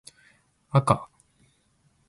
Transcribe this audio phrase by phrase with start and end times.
[0.73, 1.07] あか